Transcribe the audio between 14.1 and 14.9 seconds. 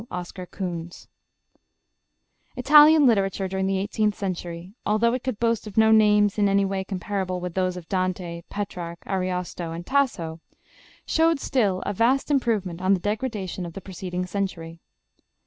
century.